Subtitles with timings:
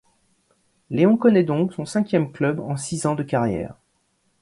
[0.89, 3.75] Léon connaît donc son cinquième club en six ans de carrière.